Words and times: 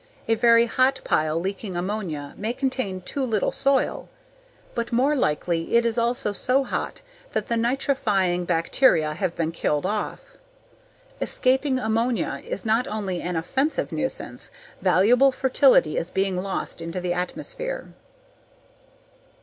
A 0.27 0.33
very 0.33 0.65
hot 0.65 0.99
pile 1.03 1.39
leaking 1.39 1.75
ammonia 1.75 2.33
may 2.35 2.53
contain 2.53 3.01
too 3.01 3.23
little 3.23 3.51
soil, 3.51 4.09
but 4.73 4.91
more 4.91 5.15
likely 5.15 5.75
it 5.75 5.85
is 5.85 5.99
also 5.99 6.31
so 6.31 6.63
hot 6.63 7.03
that 7.33 7.49
the 7.49 7.55
nitrifying 7.55 8.43
bacteria 8.47 9.13
have 9.13 9.35
been 9.35 9.51
killed 9.51 9.85
off. 9.85 10.33
Escaping 11.21 11.77
ammonia 11.77 12.41
is 12.43 12.65
not 12.65 12.87
only 12.87 13.21
an 13.21 13.35
offensive 13.35 13.91
nuisance, 13.91 14.49
valuable 14.81 15.31
fertility 15.31 15.97
is 15.97 16.09
being 16.09 16.41
lost 16.41 16.81
into 16.81 16.99
the 16.99 17.13
atmosphere. 17.13 17.93